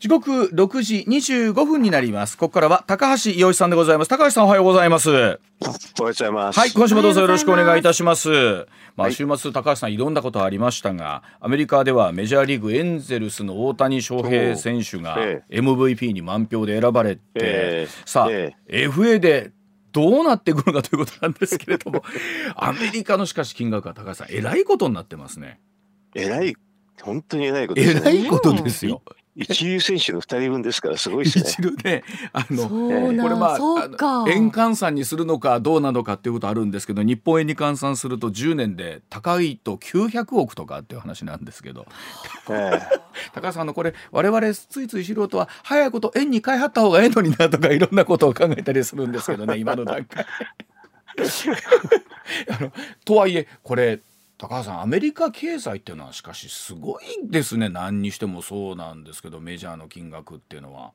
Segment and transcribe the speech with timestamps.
[0.00, 2.38] 時刻6時25分になります。
[2.38, 4.08] ここからは高橋洋一さんでございます。
[4.08, 5.10] 高橋さんおはようございます。
[5.10, 5.40] おはよ
[5.98, 6.60] うございます。
[6.60, 8.68] はい、今週もどうぞよろしくお願いいたします。
[8.94, 19.50] まあ、週末高橋さんいろんなことありましたが、アメリカではメジャーリーグエンゼルスの大谷翔平選手がえ MVP に満票で選ばれて、ええさあ、え FA で
[19.90, 22.04] どうなっていくのかということなんですけれども、
[22.54, 25.58] アメリカのしかし金額は高橋さんえらいことになってますね。
[26.14, 26.54] えらい、
[27.02, 28.00] 本当にえらいことですね。
[28.00, 29.02] えらいことですよ。
[29.38, 31.44] 一流選手の二人分ですからすごいですね。
[31.46, 32.68] 一流で、あの。
[32.68, 33.58] これまあ
[34.28, 41.86] 円換算にするのかどうなのかっていうことあるんですけど日本円に換算すると10年で高いと900億とかっていう話なんですけど
[42.50, 42.80] え
[43.32, 50.26] 高橋さんあのこれ我々ついつい素人は早いこと円に変えはった方がええのになとかいろんなことを考えたりするんですけどね今の段階
[52.50, 52.72] あの
[53.04, 54.00] とはいえこれ
[54.38, 60.92] 高橋さんアメリカ経済っていうのはしかしすごいですね何にしてもそうなんですけどメジャーの金額っていうのは。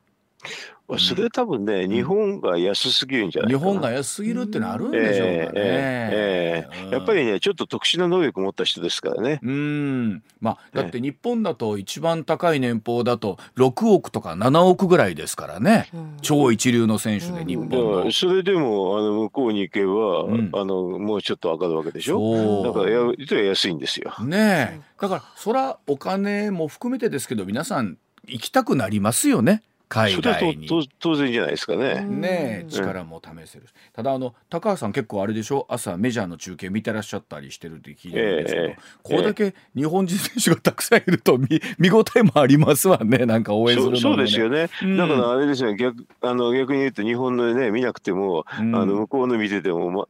[0.92, 3.72] えそれ多分ね、日本が安すぎるんじゃない日かな。
[3.74, 5.52] 本が安すぎるっていうのはあるんでしょうかね。
[5.56, 9.40] ええやっぱりね、ちょっと特殊な能力を持った人ですからね。
[9.42, 10.24] うん。
[10.42, 15.90] まあだって日本だと一番高い年俸だと6億とか7億ぐらいですからね、
[16.22, 18.12] 超一流の選手で日本。
[18.12, 20.50] それでもあの向こうに行けば、うん。
[20.54, 22.64] あのもうちょっと上がるわけでしょ。
[22.64, 24.14] だからや実は安いんですよ。
[24.24, 24.82] ねえ。
[25.00, 30.68] だからそらお金も含めてですけど皆さん行きたくなりますよね海それはと外に。
[30.68, 32.02] と当然じゃないですかね。
[32.02, 35.66] ねえ力も試せるし、ただあの高橋さん結構あれでしょ？
[35.70, 41.48] 朝メジャーの中継見てらっしゃったりしてるって聞いてるんですけど、ええこれだけ日本人選手がたくさんいると見
[41.78, 50.08] 見応えもありますわね なんか応援するのも、ね、そうそうですよね、うんだからあれですよ逆あの逆に言うと日本のね見なくても、うんあの向こうの見てても、ま、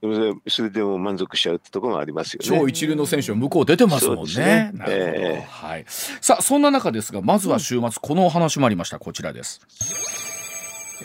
[0.48, 2.60] それでも満足しちゃうってところがありますよね。
[2.60, 4.72] 超一流の選手は向こう出てますもんねね。
[4.74, 5.86] なるほど、ええはい。
[5.88, 9.63] さあそんな中ですがまずは週末このお話もありましたこちらです。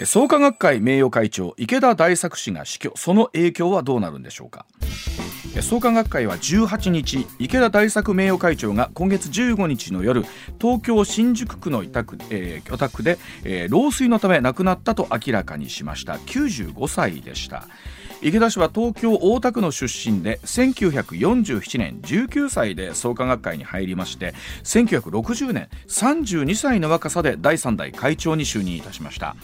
[0.04, 4.64] 創価学会名誉会長池田大作氏が死去その影響はどうなるんでしょうか？
[5.62, 10.24] 創価学会は18日池田大作名誉会長が今月15日の夜
[10.60, 16.14] 東京新宿区の委託、えー、お宅で、えー老衰のため亡くなったと明らかにしました。
[16.14, 17.66] 95歳でした。
[18.20, 24.34] 池田氏は東京大田区の出身で1947年19歳で創価学会に入りまして
[24.64, 29.36] 1960年32歳の若さで第3代会長に就任いたしました。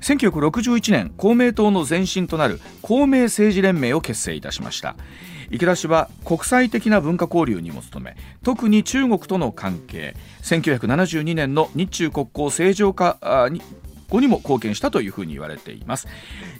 [0.00, 4.96] 1961年公明党の前身となる公明政治連盟を結成いたしました。
[5.52, 10.16] 池田氏は国際的な文化交流にも努め特に中国との関係。
[10.42, 13.18] 1972年の日中国交正常化
[14.10, 16.08] あに後にも貢献したというふうに言われています。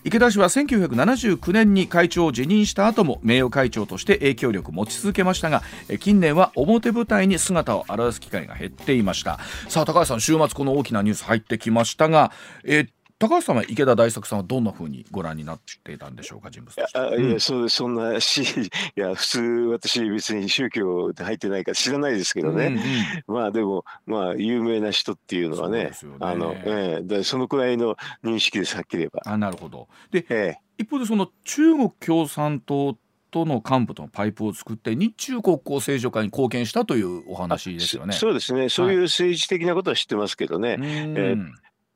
[0.05, 5.63] 池田氏は1979年に会長を辞任した後も名誉会長として影響力を持ち続けましたが
[5.99, 9.39] 近年は表舞台に姿を現す機会が減っていました。
[9.69, 12.33] さあ高橋さん週末この大きなニュース入ってきましたが、
[12.65, 12.89] えー
[13.21, 16.99] 高橋さんは池田大作さんはどんなふうにご覧になっていたんでしょうか人物として。
[16.99, 18.41] あいやそうそんなし
[18.97, 19.41] いや普通
[19.73, 22.83] 私別に宗教で入ってないから知らないですけどね、うんうん。
[23.27, 29.21] まあでもまあ有名な人っていうのはねその、ええだからそのくらいの認識ですはっきり言えば。
[29.31, 29.89] あなるほど。
[30.11, 30.59] でええ。
[30.79, 32.97] 一方でその中国共産党
[33.31, 38.15] との幹部とのパイプを作って日中国交正常化に貢献したというお話ですよね。
[38.15, 38.71] そうですね。
[38.71, 40.85] そういう政治的なことは知ってますけどね、うん。
[41.19, 41.37] え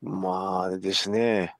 [0.01, 1.55] まあですね、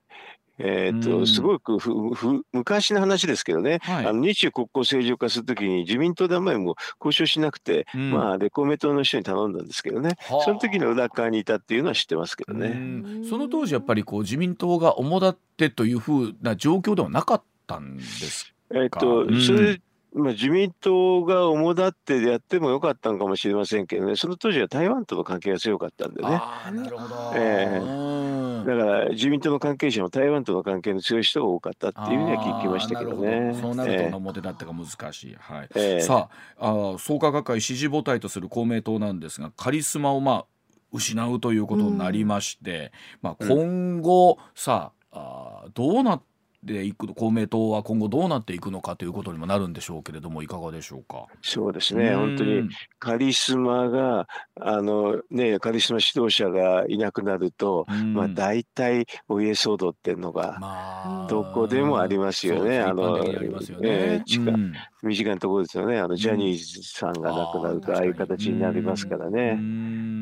[0.58, 4.06] えーっうんとすごくふふ昔の話ですけどね、はい。
[4.06, 8.10] あの日中国交正常化するときに自民党であんまりもう交渉しなくて、うん。
[8.10, 10.44] まあ、で公明党の人に頼んだんですけどね、はあ。
[10.44, 12.68] その時の裏側にいたっていうのは知ってますけどうね。
[12.68, 13.24] ん。
[13.28, 19.42] その当時やっぱりこう自民党が主だってというふうな状況ではなかったんですえーっとうん。
[19.42, 19.80] それ
[20.14, 26.28] まあ、自民党が主だってやってもよかったのかもしれませんけどね、その当時は台湾との関係が強かったんでね。
[26.30, 27.32] ああなるほど。
[27.34, 28.26] ええうん
[28.66, 33.52] だから自民党の関係者も台湾との関係の強い人が多かったっていうふうには聞きましたけどね。
[33.52, 35.36] ほそうなるとええ表立ってが難しい。
[35.38, 35.68] はい。
[35.76, 40.44] ええさああー創価学会支持母体とする公明党なんですがカリスマをまあ
[40.92, 42.92] 失うということになりまして、
[43.22, 46.24] まあ、今後さああーどうなって
[46.68, 51.26] いく公明党は今後どうなっていくのかということにもなるんでしょうけれどもいかがでしょうか？
[51.42, 52.14] そうですね。
[52.14, 52.68] 本当に
[52.98, 54.26] カリスマが
[54.60, 62.80] あのねカリスマ指導者がいなくなると、まあ大体お家騒動っていうのがどこでもありますよね。
[62.80, 64.72] あのね、近
[65.02, 65.98] 身近なところですよね。
[65.98, 69.58] あのジャニーズさんが亡くなるとああいう形になりますからね。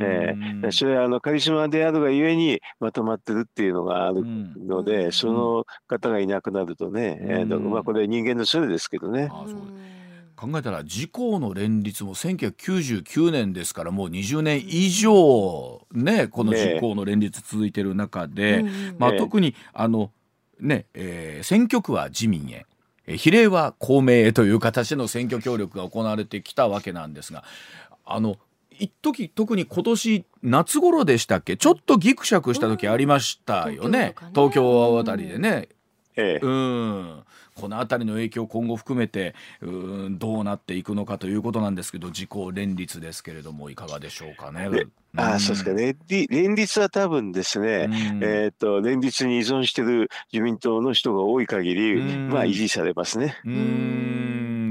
[0.02, 9.30] えー、それはあのカリスマであるがゆえにまとまってるっていうのがあるので、その方がいなくなるとね、えー、まあこれ人間のそれですけどね。
[10.36, 20.10] 考えたら自公の連立も1999年ですからもう20年以上ねこの自公の連立続いてる中で、ね、まあ、特にあの
[20.58, 22.66] ね、えー、選挙区は自民へ。
[23.06, 27.44] 比例は公明へという形での選挙協力が行われてきたわけなんですが
[28.06, 28.36] あの
[28.70, 31.56] 一時特に今年夏頃でしたっけ？
[31.56, 35.68] ちょっとギクシャクした時ありましたよね、うん、東京あたりでね。
[36.16, 37.24] ええ、うん
[37.54, 44.68] この辺りの影響今後含めてうんどうなっていくのかということなんですけど自公連立ですけれどもいかがでしょうかね。
[45.16, 45.96] あそうですかね。
[46.08, 47.88] 連立は多分ですね、
[48.20, 53.36] えっ、と、連立に依存している自民党の人が多い限り、まあ維持されますね。
[53.44, 53.54] うん、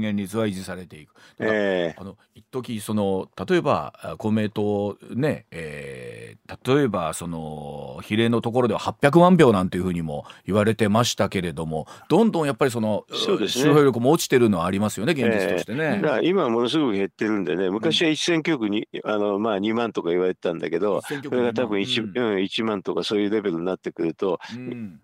[0.00, 1.14] 連立は維持されていく。
[1.38, 16.00] えー、あの一時その例えば公明党ね、えー、例えばその比例のところでは800万票なんていうふうにも言われてましたけれども、どんどんやっぱりそのそうです、ね、集票力も落ちてるのはありますよね、現実としてね。
[16.02, 25.00] えー、今はものすごく減ってるんでね、昔は一選挙区に、あのまあ2万とか言われてたんだけど、それが多分 1,、うん、1万とかそういうレベルになってくると、うん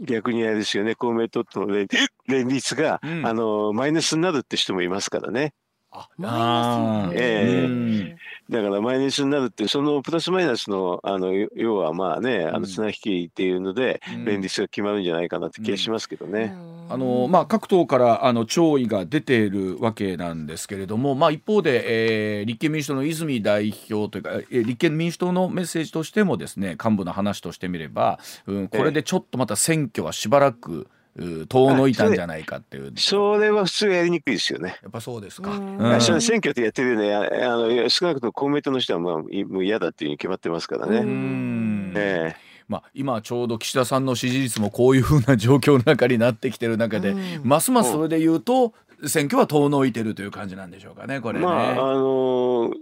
[0.00, 1.86] 逆にあれですよね、公明党との
[2.26, 5.54] 連立が、うん、あのマイナスになるって人もいますからね。
[5.94, 7.66] ああ、ええ。
[7.66, 8.16] ー、
[8.50, 16.54] だからマイナスになるってそのプラスマイナスのあの要はまあねあの綱引きっていうので、連立が決まるんじゃないかなって気がしますけどね。
[16.56, 16.74] うん。
[16.90, 34.78] あのまあ、各党からあの弔意が出ているわけなんですけれども、まあ、一方で、えー、立憲民主党の泉代表というか、えー、立憲民主党のメッセージとしてもですね幹部の話としてみれば、うん、これでちょっとまた選挙はしばらく、遠のいたんじゃないかっていうそれは普通やりにくいですよね。
[34.82, 35.52] やっぱそうですか。
[35.52, 40.98] うん、選挙ってやってるねあの少なくとも公明党の人はまあもう嫌だっていうに決まってますからね。
[40.98, 41.92] うん。
[41.96, 48.72] えーまあ、今ちょうど岸田さんの支持率もこういうふうな状況の中になってきてる中で、うん、ますますそれで言うと、
[49.06, 51.44] 選挙は遠のいてるという感じなんでしょうかねこれね。
[51.44, 52.74] まああのー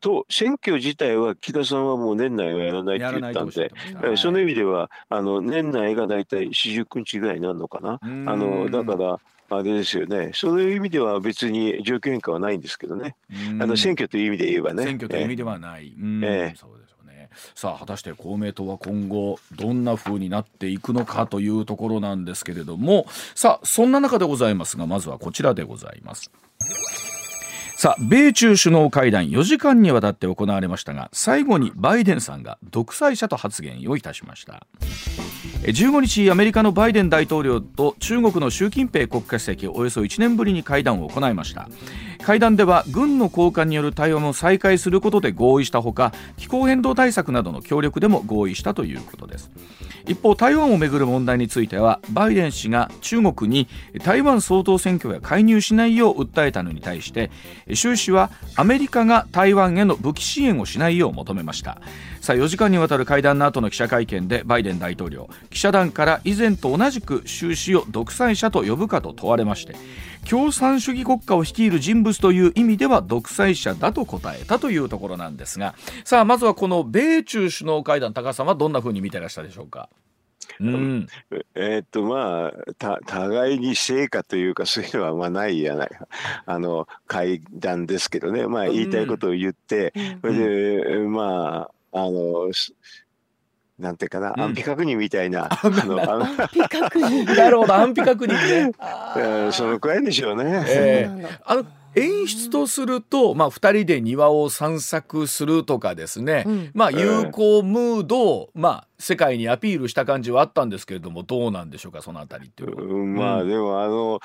[0.00, 7.98] と選挙自体は岸田さんはもう年内はやらないって言ったんで、はい、その意味ではあの年内が大体四十九日ぐらいになるのかな。
[8.02, 8.06] あ
[8.36, 10.30] のだからあれですよね。
[10.34, 13.16] そういう意味では別に状況変化はないんですけどね。
[13.60, 14.84] あの選挙という意味で言えばね。
[14.84, 15.94] 選挙という意味ではない。
[16.22, 17.30] ええ、そうですよね。
[17.54, 26.30] さあ果たして公明党は今後どんな風になっていくのかというところなんですけれども、さあそんな中でございますがまずはこちらでございます。
[27.78, 34.66] さあ米中首脳会談4時間にわたって行われましたが最後にバイデンさんが独裁者と発言をいたしました。
[35.62, 41.68] 15日アメリカのバイデン大統領と中国の習近平国家主席およそ1年ぶりに会談を行いました。
[42.28, 49.50] 会談では軍の高官による対話も再開することで合意したほか気候変動対策などの協力でも合意したということです。
[50.06, 53.66] 一方台湾をめぐる問題についてはバイデン氏が中国に
[54.04, 57.30] 台湾総統選挙へ介入しないよう訴えたのに対して
[57.72, 61.80] 習氏はアメリカが台湾への武器支援をしないよう求めました。
[62.20, 69.76] さあ4時間にわたる会談の後の記者会見でバイデン大統領記者団から以前と同じく習氏を独裁者と呼ぶかと問われまして
[70.28, 79.88] 共産主義国家を率いる人物という意味では独裁者だと答えたというところなんですがさあまずはこの米中首脳会談高橋さんはどんなふうに見てらしたでしょうか？
[80.60, 81.06] うん、
[81.54, 85.90] えー、っとまあた互いに成果というかそういうのはまあないやない。
[86.46, 88.46] あの会談ですけどね。
[88.46, 92.50] まあ言いたいことを言って、うん、それでまああの
[93.78, 95.48] なんていうかな、安否確認みたいな。
[95.50, 97.36] あの、安否確認。
[97.36, 98.72] なるほど、安否確認ね。
[99.52, 100.64] そのくらいでしょうね。
[100.66, 112.82] えー、あの演出とすると、まあ、2人で庭を散策するとかですね、うん、まあ、友好ムードを、まあ、世界にアピールした感じはあったんですけれどもどうなんでしょうかそのあたりっていうのは。
[112.82, 114.20] うん、まあでもあの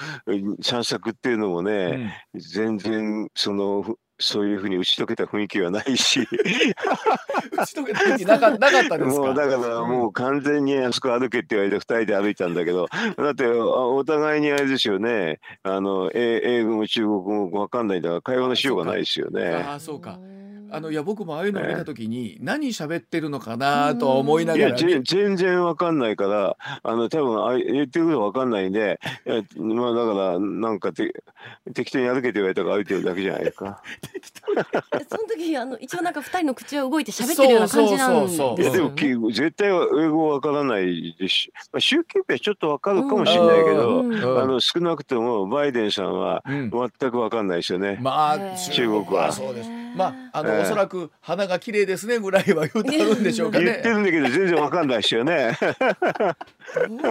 [0.62, 6.28] 散策っていうのもね、うん、全然そのそういうふうに打ち解けた雰囲気はないし。
[7.52, 12.88] 打ち解けた雰囲気なか なかったですもうだからもう完全にあそこ歩けって言われて2人で歩いたんだけど
[13.18, 15.40] だってお互いにあれですよね。
[15.64, 19.66] あの英語も中国語も分かんないんだから会話のしようがないですよね。
[19.68, 20.20] あそうか
[20.74, 29.00] あのいや僕もああいうのを見た時に、何喋ってるのかなとは思いながら、ね、全然わかんないからあの多分あ言ってることわかんないんで
[29.56, 31.14] まあだからなんかて
[31.76, 33.84] 適当に歩けて言われたから歩いてるだけじゃないか。
[35.10, 46.72] その時あの一応なんか二人の口は動いて喋ってるような感じなんですよ、ね、でも絶対英語わからないですし、まあ、習近平ちょっとわかるかもしれないけど、うん、あの少なくともバイデンさんは全
[47.12, 48.40] くわかんないですよね、うん、まあ
[48.72, 49.32] 中国は。
[49.32, 49.70] そうです。
[49.96, 53.66] まああの、おそらく花が綺麗ですねぐらいは言ってるんでしょうかね。
[53.66, 55.58] 言ってるんだけど全然わかんないですよね。
[55.60, 57.06] それどんな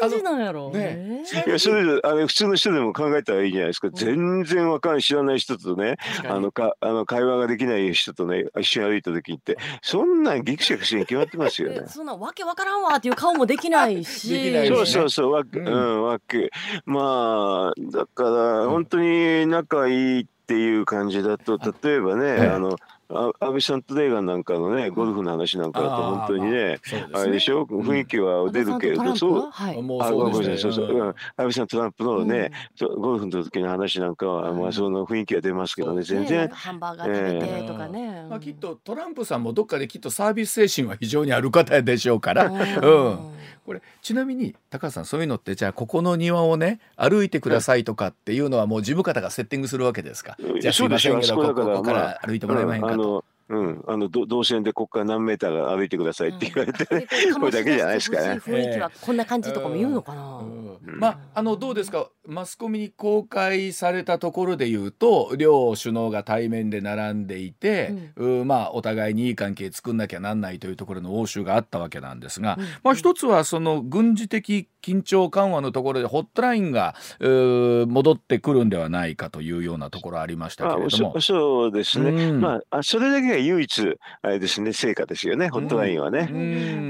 [0.00, 0.76] 感じなんやろう。
[0.76, 3.90] ね、いやそれあの普通の人でも考えたらいいじゃないですか。
[3.90, 5.96] 全然わかん知らない人とね、
[6.28, 11.82] あのかあの会話ができない人とね一緒に歩いた時ってそんなギクシャクして決まってますよね。
[11.88, 14.66] そんなわけわからんわっていう顔もできないし。
[14.68, 16.50] そうそうそうわけ、うん、わけ
[16.84, 22.76] まあだから本当に仲いいっていう感じだと例えばね、あの
[23.08, 26.78] 安倍さんとレーガンなんかのねゴルフの話なんかだと本当にね
[27.12, 27.64] あれでしょ？
[27.64, 29.52] 雰囲気は出るけれどそう。
[29.52, 36.48] そうそう安倍さんトランプのねゴルフの時の話なんかはまあその雰囲気は出ますけどね全然。
[36.48, 38.26] ハンバーガー食べてとかね。
[38.28, 42.46] まあきっとトランプさんもどっかできっとサービス精神は非常にある方でしょうから。
[42.46, 43.32] うん。
[43.64, 50.36] これちなみに高橋さんそういうのってじゃあここの庭をね歩いてくださいとかっていうのはもう事務方がセッティングするわけですか？
[50.60, 50.84] じゃあす。
[50.84, 52.95] いませんけどここから歩いてもらえまへんか？
[52.96, 53.24] と。
[53.48, 56.84] うん、あの動線でここから何メーター歩いてくださいって言われて、
[57.28, 58.40] うん、これだけじゃないですかね。
[58.44, 60.42] 雰囲気はこんな感じとかも言うのかな。
[60.82, 62.10] まああのどうですか？
[62.28, 81.20] マスコミに公開されたところで言うと両首脳が対面で並んでいて、うん、まあお互いにいい関係作んなきゃなんないというところの応酬があったわけなんですが、うん、まあ一つはその軍事的緊張緩和のところでホットラインが戻ってくるんではないかというようなところありましたけれども。
[81.20, 82.10] そうですね。
[82.10, 86.28] うん、まあそれだけが唯一あれですね成果ですよねホットラインはね。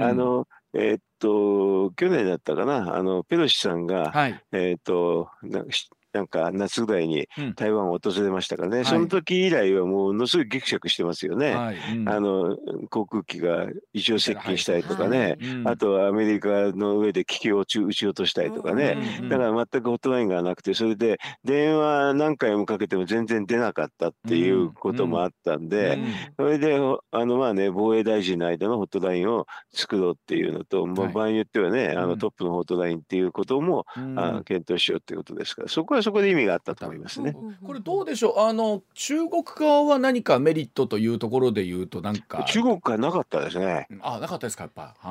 [0.03, 0.47] あの
[0.79, 2.97] えー、っと去年だったかな。
[2.97, 5.31] あのペロシさんが、はい、えー、っと
[6.17, 11.77] なんか夏ぐらいに台湾を訪れましたからね、うん、その時以来はものすごいぎくしゃくしてますよね、はい。
[11.95, 12.57] うん、あの
[12.89, 15.33] 航空機が異常接近したりとかね、はい。
[15.33, 18.97] うん、あとはアメリカの上で気球を撃ち撃ち落としたりとかね、
[19.29, 25.99] だから全くホットラインがなくてそれで電話何回もかけても全然出なかったっていうこともあったんで、
[26.39, 26.77] それで
[27.11, 33.85] あのまあね防衛大臣の間のホットラインを作ろうっていうのと、まあ、場合によってはね、あのトップのホットラインっていうことも、
[34.17, 35.69] あ検討しようっていうことですから。
[35.69, 37.35] そこはそこで意味があったと思いますね。
[37.67, 38.41] これどうでしょう？
[38.43, 42.45] あの中国側は何かメリットというところで言うとなんか。
[42.45, 43.89] 中国からなかったですね。
[44.03, 44.95] あなかったですかやっぱ。
[45.05, 45.11] うん、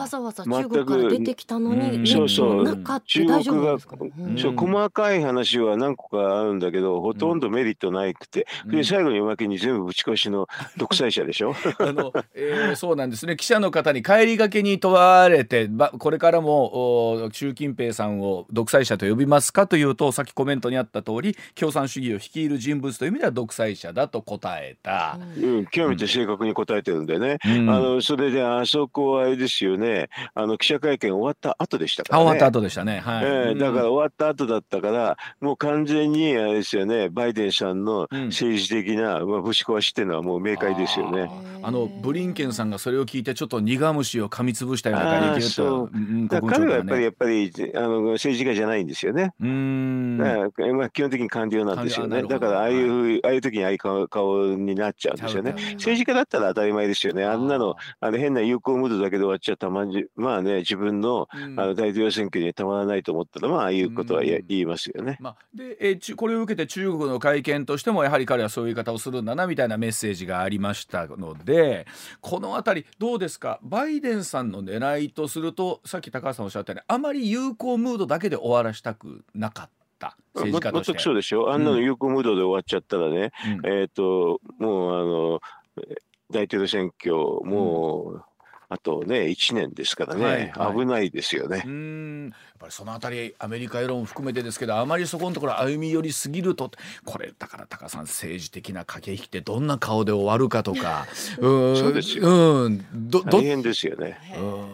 [0.00, 2.66] わざわざ中国から出てきたのに、うん、そうそう。
[3.04, 11.54] 中国が、そう細かい話は何個かあるんだけどほとんどメリットないくて、で最後におまけに全部ぶち越しの 独裁者でしょ？
[11.78, 13.36] あの、えー、そうなんですね。
[13.36, 30.08] 記者の方に帰りがけに問われて、ばこれからも習近平さんを独裁者と呼びますかというとさっきコメントにあった通り共産主義を率いる人物という意味では独裁者だと答えた、うん、極めて正確に答えてるんでね、うん、あのそれであそこはあれですよね。
[30.34, 41.30] あの記者会見終わった後でしたから、ね、終わった後でしたね、はい、えー、だから終わった後だったからもう完全にあれですよねバイデンさんの政治的な、まあ、ぶち壊しっていうのはもう明快ですよね。
[41.62, 49.32] あのブリンケンさんがそれを聞いてちょっと苦虫を噛みつぶしたような感じでそう、うん、彼はやっぱりやっぱりあの政治家じゃないんですよね。
[49.40, 52.22] うんまあ、基本的に官僚なんですよね。
[52.22, 55.52] だからああいう、はい、ああいう時にああいう顔顔になっちゃうんですよね。
[55.52, 57.24] 政治家だったら当たり前ですよね。
[57.24, 65.18] あんなのあの変な友好ムードだけで終わっちゃったまじまあね自分の,、あの大統領選挙にたまらないと思ったらまあああいうことは言いますよね。
[65.20, 71.86] まあ、で、えー、これを受けて中国の会見としてもやはり彼はそういう言い方をするんだなみたいなメッセージがありましたので
[72.20, 73.58] この辺りどうですか？
[73.62, 79.77] バイデンさんの狙いとするとさっき高橋さんおっしゃったようにあまり友好ムードだけで終わらしたくなかった。
[80.06, 80.92] った政治家として。
[80.92, 81.52] 全くそうですよ。
[81.52, 83.32] あんなの有効無道で終わっちゃったらね、
[83.64, 85.40] うん、えっ、と、もう
[85.80, 85.86] あの、
[86.30, 88.22] 大統領選挙、もう、うん。
[88.70, 91.62] あとね1年ですからね、はいはい、危ないですよね。
[91.64, 92.24] うん。
[92.24, 96.70] やっぱりそのあたりアメリカ世論含めてですけどあまりそこのところ歩み寄りすぎると
[97.06, 101.06] これだから高さん政治的な駆け引きってどんな顔で終わるかとか。
[101.38, 101.76] うん。
[101.78, 104.18] そうですよ、うん、ど大変ですよね。
[104.36, 104.66] うん、っ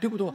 [0.00, 0.34] ていうことは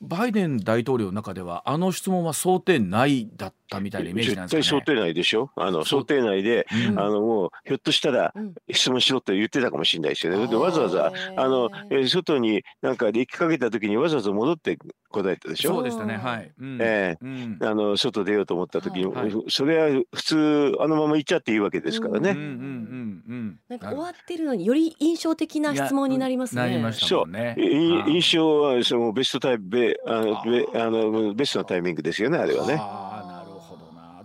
[0.00, 4.62] バイデン大統領の中ではあの質問は想定内だったったみたいなイメージなんですかね。
[4.62, 5.50] 絶対想定内でしょ？
[5.56, 8.32] あの想定内で、うん、あのもうひょっとしたら
[8.70, 10.46] 質問しろと言ってたかもしれないですよね。
[10.46, 11.70] でわざわざあの
[12.06, 14.78] 外になんか行きかけた時にわざわざ戻って
[15.10, 15.74] 答えたでしょ？
[15.74, 16.16] そうでしたね。
[16.16, 16.52] はい。
[16.58, 22.30] うん、ええー、あの外出ようと思った時に、はい、それは普通あのまま行っちゃっていいわけですからね。
[22.30, 26.62] うんうんうんうん、なんか終わってるのにより印象的な質問になりますね。
[26.62, 27.54] なりましたもんね。
[27.58, 32.80] 印象はそのベストタイベあのベあのベストなタイミングですよねあれはね。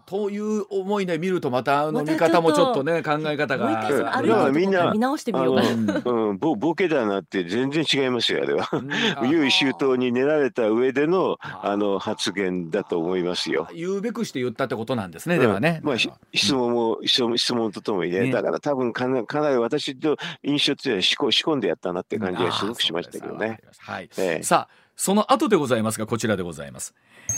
[0.10, 3.90] という思いで見るとまたあの見方もちょっとね考え方が。
[3.90, 5.62] だからみんな見直してみようか。
[6.10, 8.68] うんボボケだなって全然違いますよあれは。
[9.30, 13.68] 優位周到に練られた上でのあの発言だと思いますよ。
[13.72, 15.80] 言うべくして言ったってことなんですねではね。
[15.84, 23.60] まあ質問も質問とともにねだから多分かなかなり私と印象っていうのは仕込んでやったなって感じがすごくしましたけどね。
[23.78, 24.10] はい。
[24.42, 26.94] さあその後でございますがこちらでございます。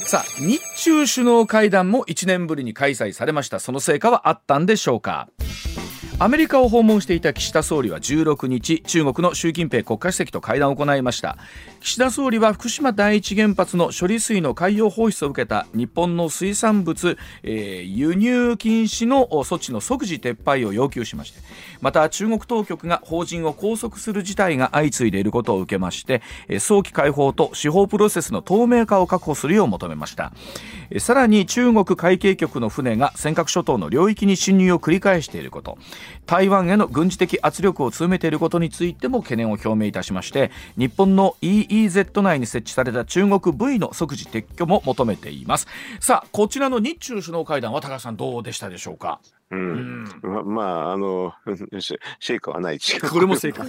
[0.07, 3.59] さあ日中首脳会談も1年ぶりに開催されました。
[3.59, 5.29] その成果はあったんでしょうか？
[6.19, 11.37] アメリカを訪問していた岸田総理は16日中国の習近平国家主席と会談を行いました。
[11.79, 21.39] 岸田総理は福島第一原発の処理水の海洋放出を受けた日本の水産物、えー、輸入禁止の措置の即時撤廃を要求しまして
[21.81, 26.21] また中国当局が法人を拘束する事態が相次いでいることを受けまして
[26.59, 30.33] 早期解放と司法プロセスの透明化を確保するよう求めました。
[30.99, 35.77] さらに中国海警局の船が尖閣諸島の領域に侵入を繰り返していること。
[36.25, 45.67] 台湾への軍事的圧力を強めていることについても懸念を表明いたしまして日本の EEZ 内に設置された中国 V の即時撤去も求めています。
[45.99, 49.19] さあこちらの日中首脳会談は高橋さんどうでしたでしょうか？
[49.51, 51.33] うん、ままああの
[52.19, 52.79] 成果はない
[53.11, 53.65] これも成果。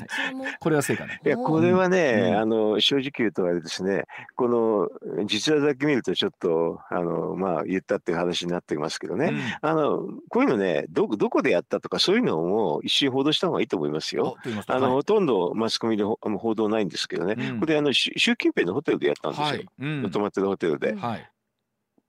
[0.60, 1.20] これは成果ね。
[1.24, 4.04] いやこれはね、うん、あの正直言うとあれですね
[4.36, 4.88] この
[5.26, 14.36] 実話だけ見るとちょっとあのまあ言ったっていう話になってますけどね、うん、あのこういうのねどどこでやったとかそういうのも一瞬報道した方がいいと思いますよ。
[14.66, 20.10] あの、はい、ほとんどマスコミで報道ないんですけどね、これあの習近平のホテルでやったんですよ、はい。
[20.10, 20.94] 泊まってるホテルで。
[20.94, 21.31] はい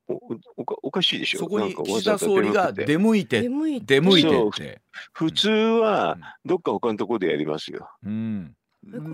[0.07, 0.19] お
[0.57, 1.39] おかおかしいでしょ。
[1.39, 3.99] そこに岸田総理が出向いて出向いて。
[3.99, 4.01] っ
[4.51, 4.81] て。
[5.13, 7.89] 普通はどっか他のところでやりますよ。
[8.03, 8.55] うん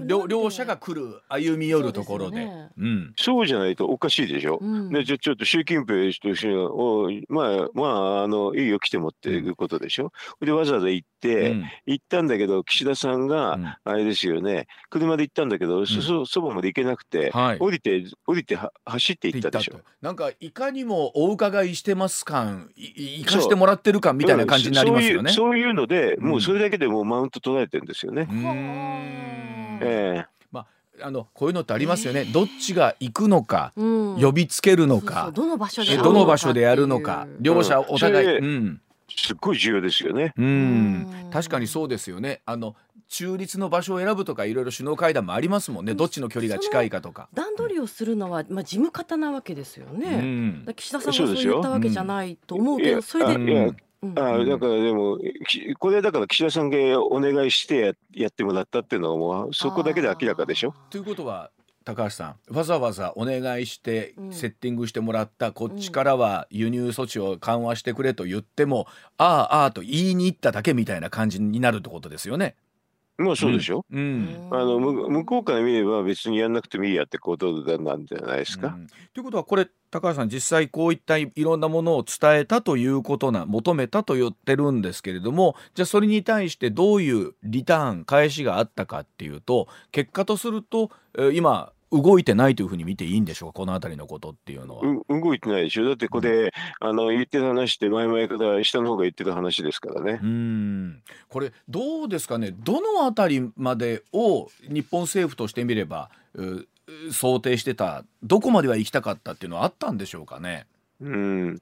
[0.05, 4.57] 両両者が来る歩み寄るところで、ね、うん、そうじゃないとおかしいでしょ。
[4.61, 10.11] うん、でちょちょっと習近平としておまあまああのいいよ来てもっていうことでしょ。
[10.41, 14.67] でわざわざ行って、うん、行ったんだけど岸田さんが、あれですよね。
[14.89, 19.79] 車で行ったんだけど、そそばまで行けなくて、はい、降りて降りては走って行ったでしょ。
[20.01, 25.32] なんかいかにもお伺いしてます感行かしてもらってる感みたいな感じになりますよね。
[25.32, 28.27] そういうのでもうそれだけでもうマウント取られてるんですよね。
[29.81, 30.27] ええ。
[30.51, 30.67] まあ
[31.01, 40.33] あのこういうのってありますよね、どっちが行くのか、うん、呼びつけるのかどの場所でどの場所でやるのか両者お互い、うん、すっごい重要ですよね。
[40.37, 41.29] うん。
[41.31, 42.41] 確かにそうですよね。
[42.45, 42.75] あの
[43.09, 47.27] 中立の場所を選ぶとかいろいろ首脳会談もありますもんね、どっちの距離が近いかとか。
[47.33, 55.19] 段取りをするのは、まあ、事務方なわけですよね、うん、岸田さんがそう言ったわけじゃないと思うけどそれでああだからでも
[55.77, 60.73] これだから岸田さんがお願いしてやってもらったっていうのはもうそこだけで明らかでしょ？
[60.89, 61.51] ということは
[61.83, 68.85] 高橋さんわざわざお願いしてセッティングしてもらった、うん、こっちからは輸入措置を緩和してくれと言っても、うん、
[69.17, 72.55] ああああと言いに行っただけみたいな感じになるってことですよね。
[73.19, 78.77] まあそうでしょ、うん、あの向こうから見れば別にやんなくてもいいやってことなんじゃないですか？
[79.13, 90.91] ということはこれ高橋さん実際こういったいろんなものを伝えたということな求めたと言ってるんですけれどもじゃあそれに対してどういうリターン返しがあったかっていうと結果とすると
[91.34, 93.60] 今動いてないというふうに見ていいんでしょうか？
[93.60, 94.84] この辺りのことっていうのは。
[95.10, 95.86] 動いてないでしょ。
[95.86, 96.49] だってこれ、うん、
[96.80, 100.19] あの言ってる話って前々から下の方が言ってる話ですからね。
[100.21, 101.02] うん。
[101.28, 102.52] これどうですかね？
[102.52, 106.10] どの辺りまでを日本政府としてみれば
[107.12, 110.67] 想定してたどこまでは行きたかったっていうのはあったんでしょうかね？
[111.02, 111.62] うん、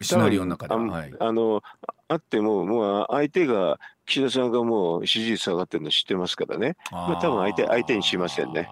[0.00, 1.62] シナリオの中であはい、あの
[2.06, 6.76] あってももう相手が岸田さんがもう支持率下がってるの知ってますからね。
[6.92, 8.70] まあ、多分相手相手にしませんね。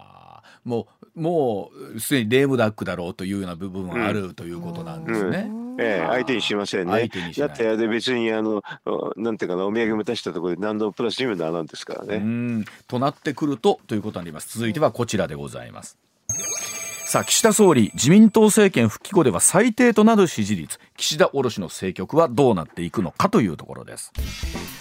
[0.64, 5.46] もうもうすでにレームダックだろうというような部分はあるということなんですね。
[5.48, 7.08] うんうん、ええ、相手にしませんね。
[7.36, 8.62] だって別にあの
[9.16, 12.64] なんていうかなお土産も出したところで何度プラスにもならんですからね。
[12.86, 14.58] となってくるとということになります。
[14.58, 15.98] 続いてはこちらでございます。
[17.06, 20.80] さあ岸田総理自民党政権復帰後では最低となる支持率。
[20.96, 24.12] 岸田卸の政局はどうなっていくのかというところです。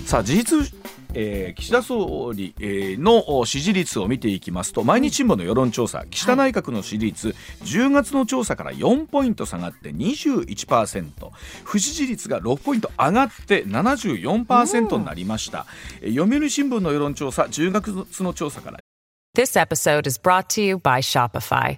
[0.07, 0.73] さあ事実、
[1.13, 6.03] えー、岸田総理、えー、の支持率を見ていきますと毎日新聞の世論調査。
[6.09, 11.29] 岸田内閣の支持率、はい、10月の調査から4ポイント下がって21%
[11.63, 15.67] 不支持率が6ポイント上がって74%になりました、
[16.01, 18.79] うん、読売新聞の世論調査10月の調査から。
[19.35, 21.77] This episode is brought to you by Shopify.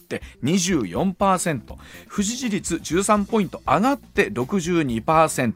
[0.17, 1.75] って24%
[2.07, 3.61] 不支持率13ポイント。
[3.65, 5.53] 上がって62%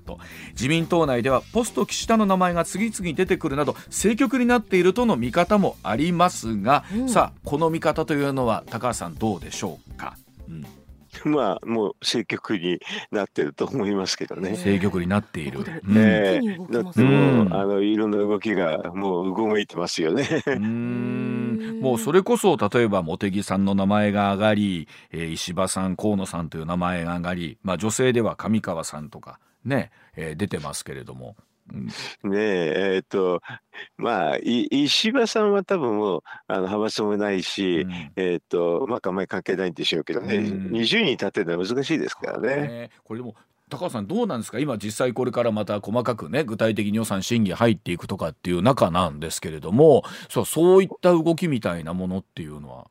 [0.52, 10.66] 自民党内ではポスト岸田の名前が次々出てくるなど政局になっているとの見方もありますが、うん、さあこの見方というのは高橋さんどうでしょうか、うん
[11.26, 12.80] まあもう政局に
[13.12, 14.52] なってると思いますけどね。
[14.52, 15.60] 政局になっている。
[15.96, 20.28] ええだってもう、あのいろんな動きがもう動いてますよね。
[21.82, 31.36] もうそれこそ例えば茂木さんの名前が上がり、えー、石破さん河野さんという名前が上がり、まあ女性では上川さんとかね、えー、出てますけれども。
[31.68, 33.42] ねえ、えっ、ー、と、
[33.98, 42.56] まあ、石破さんは多分もう、あの派閥もないし、うん、えっ、ー、と、まあ、あんまり関係ないんでしょうけどね、うん、20人立てるのは難しいですからね。
[42.56, 43.36] ねこれでも
[43.70, 44.60] 高橋さんどうなんですか？
[44.60, 52.86] 今実際これからまた細かくね具体的に予算審議入っていくとかっていう中なんですけれどもそうそういった動きみたいなものっていうのは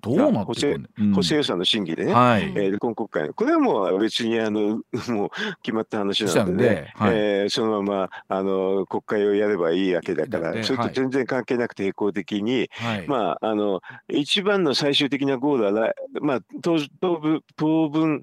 [0.00, 2.42] どうなっていくの、補正予算の審議でね、はい。
[2.54, 5.30] えー、今国会これはもう別にあの もう
[5.62, 18.22] 決まった話なのでね、はい、えー、そのままあの国会をやればいいわけだから、それと全然関係なくて並行的に、はい、まああの一番の最終的なゴールは、まあ、当当当分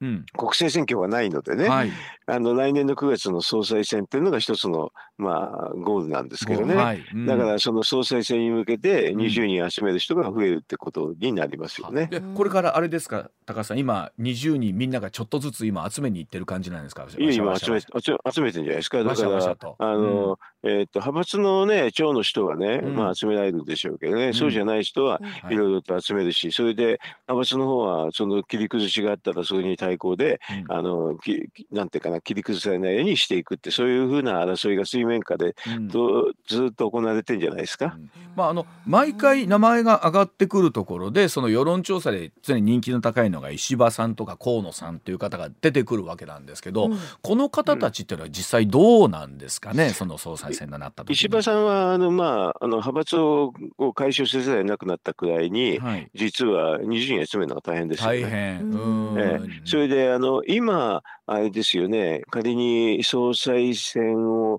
[0.00, 1.90] うん、国政選挙がないのでね、はい、
[2.26, 7.04] あの来年の9月の総裁選っていうのが一つの、まあ、ゴールなんですけどね、はい。
[7.14, 12.10] うん、だからその総裁選に向けて20人集める人が増えるってことになりますよね。
[12.12, 13.30] うん、これからあれですか？
[13.46, 17.06] 高橋さん今20人みんながちょっとずつ今集めに行ってる感じなんですか？
[17.18, 19.02] いや今集め集めてんじゃないですか。
[19.02, 35.54] だからあの、うん、えー、っと派閥のね長の人はね、まあ、集められるでしょうけどね、そうじゃない人はいろいろと集めるし、それで派閥の方はその切り崩しがあったらそれに対抗で、うん、あのきなんていうかな切り崩されないようにしていくってそういうふうな争いが水面下で
[35.90, 37.96] と、ずっと行われてんじゃないですか？
[38.34, 53.52] まあ、あの毎回名前が上がってくるところでその世論調査で常に人気の高いのが石破さんとか河野さんという方が出てくるわけなんですけど、うん、この方たちっていうのは実際どうなんですかね、その総裁選がなった時石破さんはあの、まあ、あの派閥を
[53.94, 58.22] 解消せざるなくなったくらいに、はい、実は20人集めるのが大変ですよね。
[58.22, 64.58] 大変、ええ、それであの今あれですよね、仮に総裁選を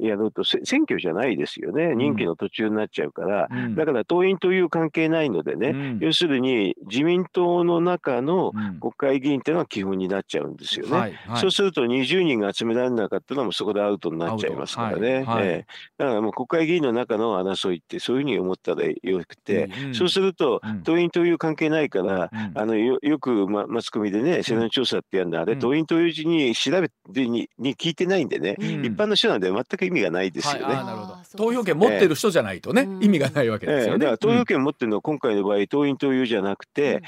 [0.00, 10.92] やると、選挙じゃないですよね、任期の途中になっちゃうから、うん、だから党員という関係ないのでね、うん、要するに自民党の中の国会議員っていうのは基本になっちゃうんですよね。
[10.92, 15.14] はいはい、そうすると20人が集められなかったのもそこでアウトになっちゃいますからね。
[15.14, 30.74] はいはい、えー、だからもう国会議員の中の争いってそういうふうに思ったらよくて、うん、そうすると党員という関係ないから、あのよよく、ま、マスコミでね、世論調査ってやるのあれ、党員という字に調べてにに聞いてないんでね、一般の人なんで全く意味がないですよね。
[30.74, 31.16] なるほど。
[31.36, 33.98] 投票権持ってる人じゃないとね、意味がないわけですよね。
[34.00, 37.02] だから投票権持ってるのは今回の場合、党員党友じゃなくて、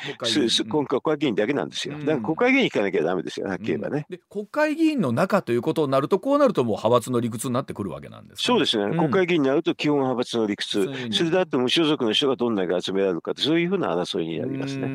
[0.69, 1.99] 今回国会議員だけなんですよ。
[1.99, 4.07] だから国会議員行かなきゃダメですよ、はっきり言えばね。
[4.09, 14.89] で国会議員の中ということになると、こうなるともう派閥の理屈になってくるわけなんですそうですね、国会議員になると基本派閥の理屈、それだと無所属の人がどんだけ集められるかそういうふうな争いになりますね。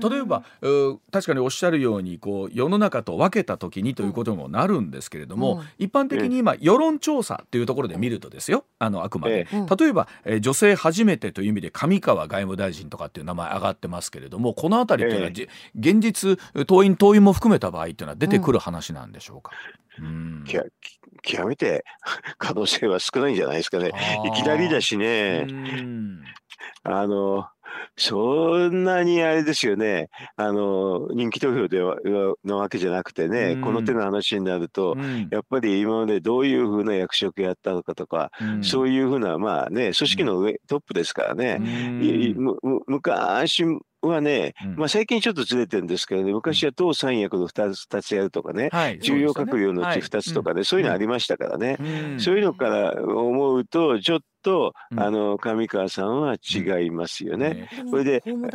[0.00, 0.42] 例えば
[1.12, 8.64] 確かにおっしゃるようにこう世の中と分けた時にということにもなるんですけれども、一般的に今世論調査というところで見るとですよ。
[8.78, 9.46] あのあくまで、
[9.78, 19.52] 例えば、えー、女性初めてという意味で上川外務大臣とかっていう名前上がってますけれどもこの辺りっていうのは、えー、現実党員党員も含めた場合っていうのは出てくる話なんでしょうか、
[19.98, 20.44] うん、
[21.22, 21.84] 極めて
[22.38, 23.92] 可能性は少ないんじゃないですかね。
[24.26, 25.46] いきなりだしね。
[26.84, 27.48] あの
[27.98, 31.96] そんなにあれですよね、あの人気投票では
[32.44, 41.58] のわけじゃなくてね、うん、この手の話になると、うん、やっぱり今までどういうふうな役職やったのかとか、うん、そういうふうな、まあね、組織の上、トップですからね、
[42.86, 43.64] 昔
[44.02, 57.68] はね、うん、まあ、最近ちょっとずれてるんですけどね、昔は党三役の2つ ,2 つやるとかね、はい、重要閣僚のうち2つとかね、はい、そういうのありましたからね、うん、そういうのから思うと、ちょっと、あの上川さんは違いますよね。
[57.90, 58.48] それで上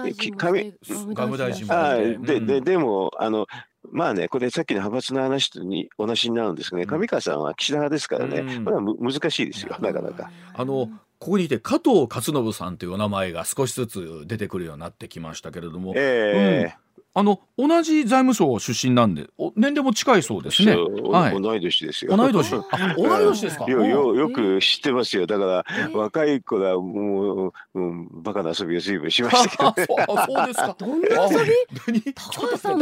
[1.70, 3.48] あでででもあの
[3.92, 10.32] まあね、これさっきの派閥の話に同じになるんですけどね、上川さんは岸田派ですからね、これは難しいですよ、なかなか。
[10.54, 10.90] あの
[11.24, 16.83] ここにいて加藤勝信さんというお名前が少しずつ出てくるようになってきましたけれども、えー、うん
[17.16, 20.76] あの同じ財務省出身なんで、お年齢も近いそうですね。
[20.76, 22.18] はい、同い年ですよ。
[22.18, 22.56] 同い年？
[22.72, 23.66] あ、同い年ですか？
[23.66, 25.28] よよよく知ってますよ。
[25.28, 30.06] だから若い子はもう、うん、バカな遊びを随分しましたけど、ね。
[30.28, 30.76] そうですか。
[30.80, 31.46] どんな遊
[31.94, 32.14] び？
[32.14, 32.80] 高橋さん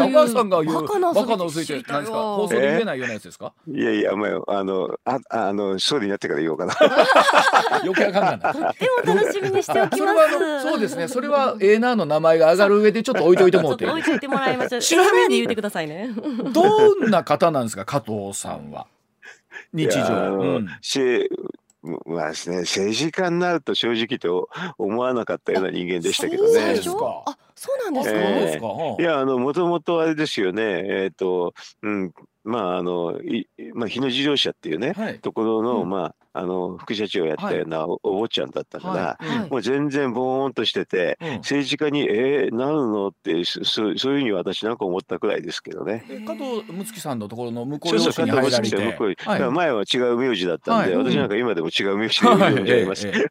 [0.50, 2.14] が言うバカな遊びって何ですか？
[2.14, 3.54] 放送で言えないようなやつですか？
[3.68, 6.74] いやいや、まああのああの総理になってから言おうかな。
[7.84, 8.54] 余計あかんな。
[8.54, 10.62] とっても楽しみにしておきます。
[10.62, 11.10] そうですね。
[11.10, 13.86] それはエーナーの名前が上がる上でちょっと置いといてもうて。
[14.22, 14.82] てもらいましょう。
[14.82, 16.10] ちなみに言ってくださいね。
[16.54, 18.88] どんな方なんですか、加藤さんは？
[19.74, 20.04] 日常。
[20.38, 20.68] うん、
[22.06, 26.76] まあですね、政治家になると正直と思わなかったような人間でしたけどね。
[27.26, 28.16] あ、そうなんですか？
[28.16, 46.06] えー、いや、あの、もともとあれですよね、えっ、ー、と、うん、まあ、あの、いまあ、日野自動車っていうね、はい、ところの、うん、まあ、あの副社長をやったようなお坊ちゃんだったから、はい、もう全然ボーンとしてて、うん、政治家に「えー、なるの?」ってそそういうふうに私なんか思ったくらいですけどね。
[46.26, 53.12] 加藤睦月さんのところの向こうそうそう加藤睦月向こう、はい、前は違う名字だったんで、はい、私なんか今でも違う名字で呼んじゃいます。
[53.12, 53.28] で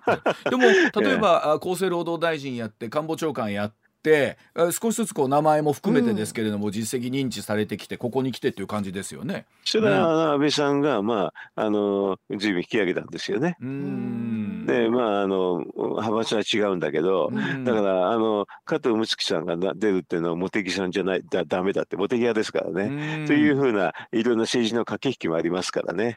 [0.53, 0.63] も
[1.01, 4.37] 例えば、厚生労働大臣やって官房長官やってって
[4.73, 9.47] 少しずつこう名前も含めてですけれども、実績認知されてきてここに来てっていう感じですよね。
[9.65, 13.57] それは安倍さんがまああの随分引き上げたんですよね。
[13.61, 17.31] でまああの派閥は違うんだけど
[17.65, 23.27] だからあの加藤睦月さんが出るっていうのは茂木さんじゃないだダメだって茂木派ですからね。
[23.27, 26.17] というふうないろんな政治の駆け引きもありますからね。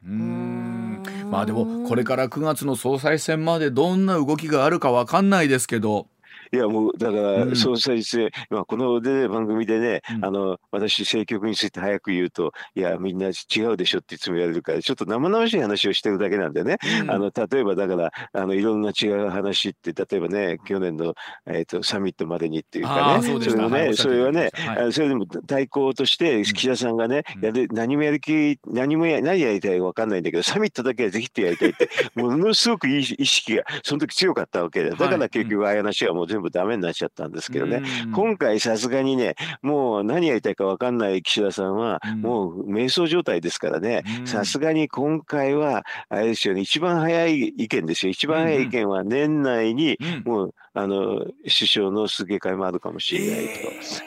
[1.29, 6.07] まあでもこれから9月の総裁選までどんな動きがあるかわかんないですけど
[6.53, 21.15] いやもうだから総裁選、まあ、この番組でね、うん、あの私政局について早く言うといやみんな違うでしょっていつも言われるからちょっと生々しい話をしてるだけなんでね、うん、あの例えばだからあのいろんな違う話って例えばね去年の、
[21.47, 48.11] えーと、サミットまでにっていうかねそれね、はい、それはね、はい、それでも対抗として岸田さんがね、うん、やる何もやる気何もや何やりたいか分かんないんだけどサミットだけはぜひってやりたいってものすごくいい意識がその時強かったわけでだから結局ああいう話はもう全部ダメになっちゃったんですけどね、今回さすがにね、もう何やりたいか分かんない岸田さんは、もう迷走状態ですからね、さすがに今回は、あれですよね、一番早い意見ですよ。
[48.11, 53.51] 一番早い意見は年内に、もう、あの、首相のすげ替えもあるかもしれないと。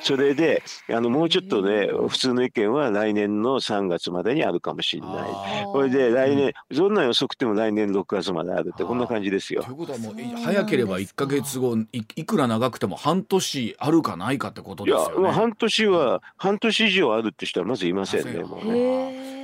[0.03, 5.65] それで、あの、もうちょっとね、普通の意見は来年の3月までにあるかもしれない。
[5.67, 9.63] これで来年、どんな予測ても来年6月まであるって、こんな感じですよ。
[9.63, 15.23] ということはもう、早ければ1か月後い、いくら長くても半年あるかないかってことですよね。
[15.23, 19.37] いや、半年は、半年以上あるって人はまずいませんね、もうね。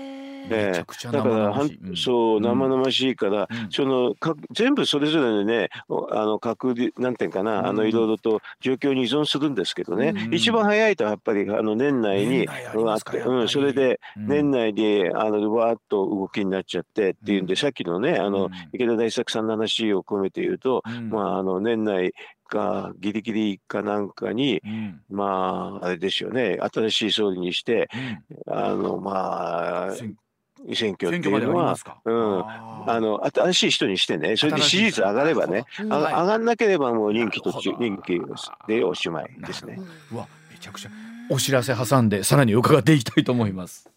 [0.51, 5.69] えー、だからそう生々しいから、うん、そのか全部それぞれでね
[6.11, 22.13] あの確なんていうかな、うん、あのいろいろと状況に依存するんですけどね、うん、一番早いとやっぱりあの年内にあって、うん、それで年内にあのわーっと動きになっちゃってっていうんで、さっきのねあの、池田大作さんの話を込めて言うと、まああの年内
[22.53, 26.59] かギリギリかなんかに、うん、まああれですよね。
[26.61, 27.89] 新しい総理にして、
[28.47, 29.95] うん、あのまあ
[30.75, 38.21] 選挙っていうのは、うん、あの新しい人にしてね、それで支持率上がればね、上がんなければもう任期途中、任期
[38.69, 39.79] でおしまいですね。
[40.13, 40.91] うわ、めちゃくちゃ
[41.31, 43.89] お知らせ挟んでさらに伺っていきたいと思います。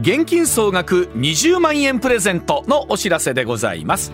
[0.00, 4.10] 現金総額20万円プレゼントのお知らせでございます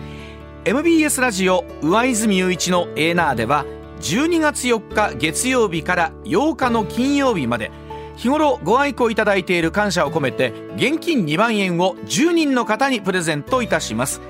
[0.63, 3.65] MBS ラジオ上泉雄一のエーナーでは
[3.99, 7.71] 12月4日月曜日から8日の金曜日まで
[8.15, 14.21] 日頃ご愛顧いただいている感謝を込めて現金2万円を10人の方にプレゼントいたします。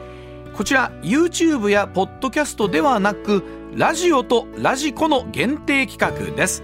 [0.55, 3.43] こちら YouTube やポッドキャストではなく
[3.75, 6.63] ラジオとラジコの限定企画です。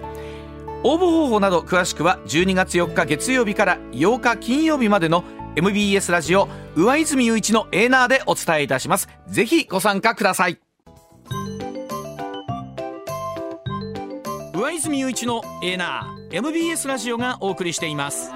[0.84, 5.25] 応募方法など詳しくは12月4日月曜日から8日金曜日までの
[5.58, 9.10] MBS ラジオ上泉雄一のエーナーでお伝えいたします。
[9.28, 10.60] ぜひご参加ください。
[14.54, 18.32] 上泉雄一のエーナー MBS ラジオがお送りしています。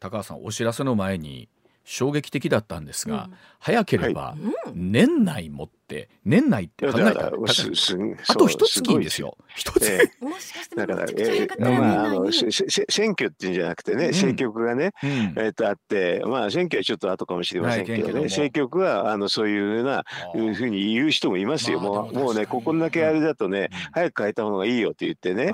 [0.00, 1.48] 高橋さんお知らせの前に
[1.82, 4.36] 衝撃的だったんですが、うん、早ければ
[4.74, 9.36] 年内もって年内って考えたらあと一月ですよ。
[9.54, 25.52] 一つ、えー、だから、えー、まああの選挙っていうんじゃなくてね、政局がね、うん、えっ、ー、とあってまあ選挙はちょっと後かもしれませんけどね、はい、政局はあのそういうないうふうに言う人もいますよ、もうもうねここだけあれだとね、早く変えた方がいいよって言ってね。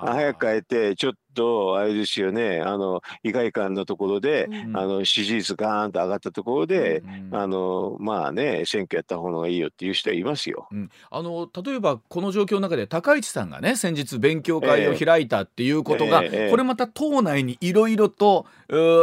[0.00, 10.68] 早く変えてちょっとあれですよねあの意外感のところで、うん、あの支持率ガーンと上がったところで、うん、あのまあね選挙やった方がいいよっていう人はいますよ。
[10.70, 18.46] うん、あの例えばこの状況の中で高市さんがね先日勉強会を開いたっていうことが、えーえー、これまた党内にいろいろと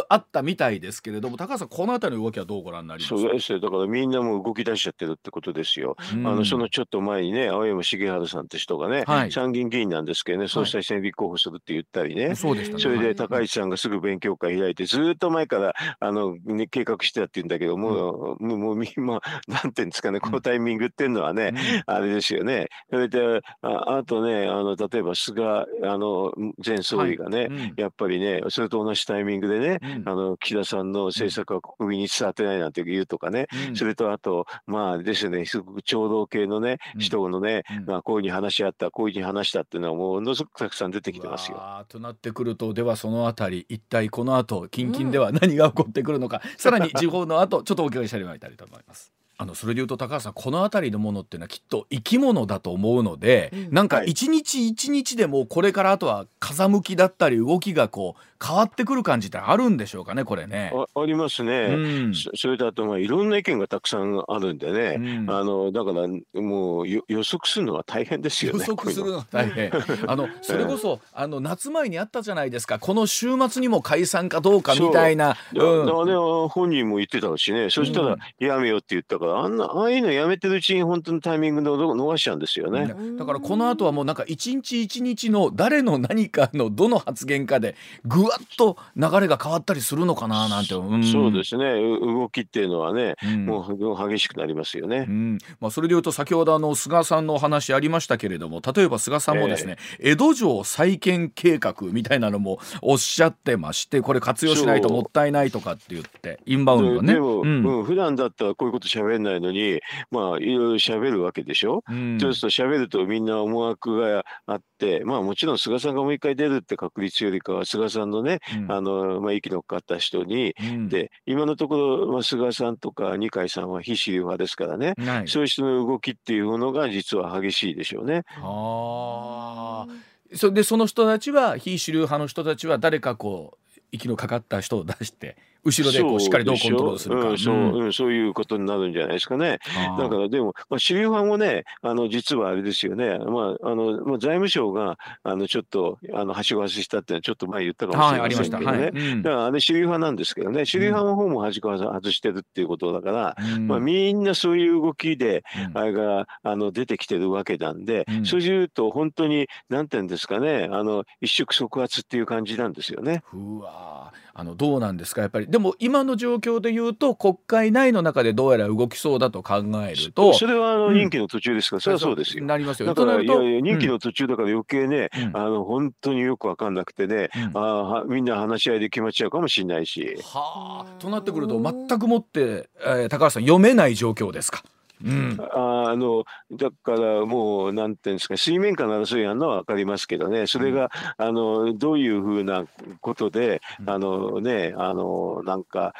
[0.09, 3.13] あったみたいですけれども高橋さんこの辺りの動きはどうご覧になります？
[3.13, 3.59] かそうですよ。
[3.59, 5.95] だからみんなも動き出しちゃってるってことですよ。
[6.11, 22.67] あのそのちょっと前にね青山茂春さんって人がね、はい、参議院議員なんですけどね総裁選立候補するって言ったりね、はい、そうでしたね、それで高市さんがすぐ勉強会開いてずっと前からあの、ね、計画してたって言うんだけどもう、うん、もうみ んななんていうんですかねこのタイミングっていうのはね、うん、あれですよね。
[22.89, 25.65] それでああとねあの例えば菅あ
[25.97, 26.31] の
[26.63, 27.47] 前総理がね、はい。
[27.47, 41.61] うん、やっぱりねそれと同じタイミングでね、あの岸田さんの政策は国民に伝わってないなんて言うとかね、それとあとまあですねすごく長老系のね人のね、まあ、こういうふうに話し合ったこういうふうに話したっていうのはものすごくたくさん出てきてますよ。
[41.87, 49.13] となってくるとではそのあたり一体この後近々では何が起こってくるのか、うん、さらに時報の後ちょっとお伺いしたいたいと思います。
[49.37, 60.71] あのそれでいうと高橋さんこの辺りのものっていうのはきっと生き物だと思うので、うん、なんか一日一日でもこれからあとは風向きだったり動きがこう変わってくる感じってあるんでしょうかねこれね。
[60.73, 61.67] あありますね。
[61.69, 61.77] う
[62.09, 66.07] ん、それとあとまあいろんな意見がたくさんあるんでね、うん、あのだから
[66.41, 68.65] もう予測するのは大変ですよね。
[68.67, 69.71] 予測するのは大変。
[70.07, 72.77] あのそれこそあの夏前にあったじゃないですか。
[72.77, 75.37] この週末にも解散かどうかみたいな。
[75.53, 75.59] う。
[75.59, 76.13] うん、だからね
[76.49, 77.69] 本人も言ってたしね。
[77.69, 82.93] そしたらやめようって言ったからあんなああいうのやめてるうちに本当のタイミングで逃しちゃうんですよね。
[83.17, 91.65] だからこの後はもうなんか一日一日の誰の何かのどの発言かでぐわっと流れが変わったりするのかななんて、うん、そうですね。
[91.75, 95.05] 動きっていうのはね、うん、もう激しくなりますよね。
[95.07, 107.13] うん、まあ、それでいうと先ほどあの菅さんのお話ありましたけれども例えば菅さんもですね、えー、江戸城再建計画みたいなのもおっしゃってましてこれ活用しないともったいないとかって言ってインバウンドね。
[107.13, 111.83] でも、うん、普段だったらこういうこと喋んないのにまあいろいろ喋るわけでしょ？
[111.89, 128.23] うん、そうすると喋るとみんな思惑があってまあもちろん菅さんがもう一回出るって確率よりかは菅さんのね、うん、あのまあ、息のかかった人に、うん、で今のところ、まあ、菅さんとか二階さんは非主流派ですからね、はい、そういう人の動きっていうものが実は激しいでしょうね。
[128.37, 129.87] あ
[130.33, 137.29] それでその人たちは非主流派の人たちは誰かこう息のかかった人を出して後ろでこうしっかりどうコントロールするか。
[137.29, 139.59] うん、そう、うん、そういうことになるんじゃないですかね。
[139.97, 143.17] だからでも、まあ、主流派もね、あの実はあれですよね。
[143.17, 148.65] まああのまあ財務省があのちょっとあのはしご外したってちょっと前言ったかもしれませんけどね。
[148.65, 150.65] はいはいうん、だからあれ主流派なんですけどね。
[150.65, 163.23] 主流派の方もはしご外してるっていうことだから、うん、まあみんなそういう動きで、あれがあの出てきてるわけなんで、そういうと本当になんていうんですかね、あの一触即発っていう感じなんですよね。
[163.33, 165.21] うわあのどうなんですか？
[165.21, 165.47] やっぱり。
[165.47, 170.33] でも今の状況で言うと国会内の中でどうやら動きそうだと考えると。
[170.33, 172.43] それはあの任期の途中ですから、うん、それはそうですよ。
[172.43, 180.17] なりますよだからいやいや任期の途中だから余計ね、うん、あの本当によく分かんなくてね、うん、あみんな話し合いで決まっちゃうかもしれないし。
[180.21, 181.01] はあ。
[181.01, 184.63] となってくると全くもって、えー、高橋さん読めない状況ですか？
[185.03, 190.47] うん、あのだからもうなんていうんですか水面下の争いやるのは分かりますけどね。
[190.47, 192.65] それが、あのどういうふうな
[193.01, 195.93] ことで、あのねあのなんか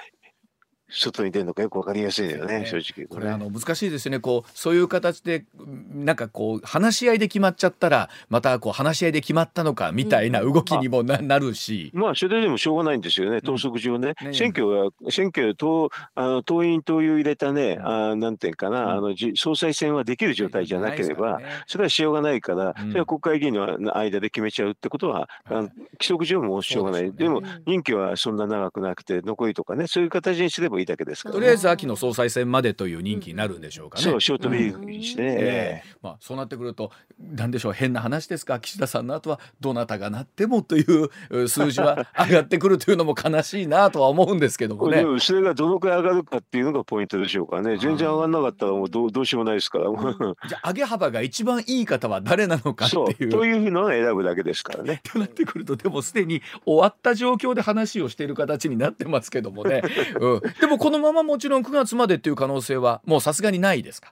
[0.90, 4.20] 外に出るのかよくわかりやすいよね、正直、これあの難しいですよね。
[4.20, 5.46] こうそういう形で
[5.94, 11.92] なんかこう話し合いで決まっちゃったらまたこう話し合いで決まったのかみたいな動きにもな,、なるし。
[11.94, 34.04] まあそれでもしょうがないんですよね党則上ね,、選挙は選挙党あの党員党友入れたね、あなんていうかな、あの総裁選はできる状態じゃなければ、それはしょうがないから、それは国会議員の間で決めちゃうってことは、規則上もしょうがない、でも任期はそんな長くなくて残りとかねそういう形にすればばいいだけですから、とりあえず秋の総裁選までという任期になるんでしょうかね。
[34.04, 38.60] そうショートメリーしてね、えー、まあそうなってくるとなんでしょう変な話ですか？
[38.60, 45.04] 岸田さんの後はどなたがなってもという数字は上がってくるというのも悲しいなとは思うんですけどもね。
[45.20, 47.78] それがどのくらい上がるかっていうのがポイントでしょうかね。
[47.78, 49.86] 全然上がらなかったらもうどうどうしようもないですから。
[49.90, 53.30] じゃあ上げ幅が一番いい方は誰なのかっていう。
[53.30, 55.02] というのを選ぶだけですからね。
[55.04, 59.82] となってくるとでもすでに終わった状況で話をしている形になってますけどもね。
[60.20, 64.12] うん、でもこのままもちろん9月までっていう可能性はもうさすがにないですか？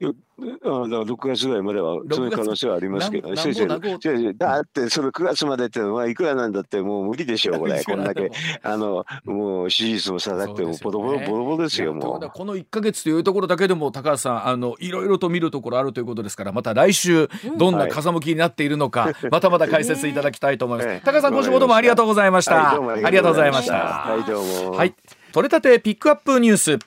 [0.00, 3.34] あだから6月ぐらいまではそういう可能性はありますけどね。
[3.34, 8.30] だってその9月までってまあいくらなんだってもう無理でしょうこれこんだけ
[8.62, 12.30] あのもう支持率も下がってもボロボロボロボロですよもう。
[12.32, 21.00] この1か月というところだけでも高橋さんあのいろいろと見るところあるということですからまた来週どんな風向きになっているのか、またまた解説いただきたいと思います。
[21.04, 22.74] 高橋さん今週もどうもありがとうございました。
[22.74, 22.78] あ
[23.10, 23.74] りがとうございました。
[23.74, 24.76] はいどうも。
[24.76, 24.94] はい
[25.32, 26.78] 取れたてピックアップニュース。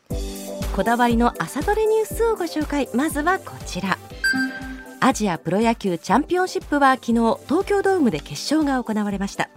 [0.76, 2.90] こだわりの朝どれニュースをご紹介。
[2.94, 3.98] まずはこちら。
[5.04, 7.14] アジアプロ野球チャンピオンシップは昨日
[7.48, 9.50] 東京ドームで決勝が行われました。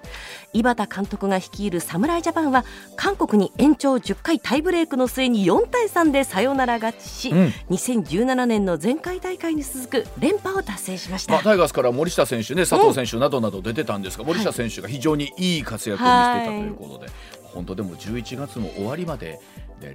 [0.55, 2.65] 井端監督が率いる侍ジャパンは
[2.97, 19.41] 韓国に延長10回タイブレークの末に4対3でサヨナラ勝ちし、うん、2017年の前回大会に続く連覇を達成しました、まあ、タイガースから森下選手ね佐藤選手などなど出てたんですが、うん、森下選手が非常にいい活躍を見せてたということで、はい、本当でも11月も終わりまで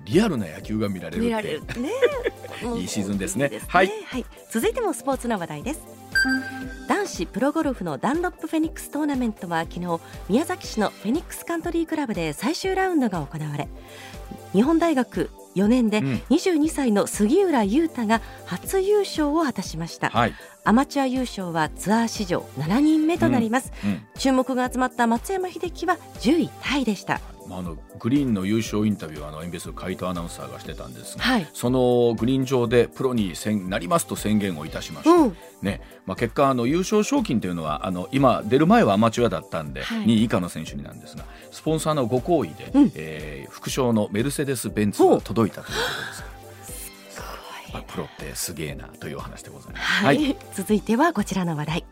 [0.06, 1.92] リアルな野球が見られる見られる ね。
[2.78, 5.82] いいシーズンですね、ね、はい、はい、続いてもスポーツの話題です。
[6.88, 13.70] 男子プロゴルフのダンロップフェニックストーナメントは昨日宮崎市のフェニックスカントリークラブで最終ラウンドが行われ
[14.52, 20.34] 日本大学4年で22歳の杉浦雄太が初優勝を果たしました、はい、
[20.64, 23.90] アマチュア優勝はツアー史上7人目となります、うん。
[23.92, 27.22] うん、注目が集まった松山英樹は10位タイでした
[27.52, 33.34] あのグリーンの優勝インタビューはあの NBS 海藤アナウンサーがしてたんですが、はい、そのグリーン上でプロに
[33.70, 35.82] なりますと宣言をいたしました、うん、ね。
[36.06, 46.30] まあ、結果あの優勝賞金というのはあの今出る前はアマチュアだったんで、はい、2位以下の選手になんですがスポンサーのご好意で、うん、えー、副賞のメルセデス・ベンツが届いたということです
[47.72, 51.86] まあ、プロってすげえなという話でございます、はい、続いてはこちらの話題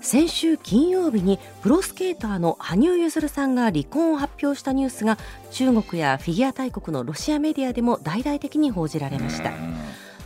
[0.00, 5.18] 先週金曜日にプロスケーターの羽生結弦さんが離婚を発表したニュースが
[5.50, 9.52] 中国やフィギュア大国のロシアメディアでも大々的に報じられました。